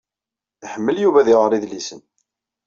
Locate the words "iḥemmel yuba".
0.65-1.19